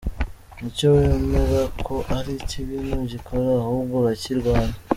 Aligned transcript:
N’icyo 0.59 0.87
wemera 0.97 1.59
ko 1.85 1.95
ari 2.17 2.33
kibi 2.49 2.75
ntugikora, 2.85 3.51
ahubwo 3.65 3.93
urakirwanya. 4.01 4.75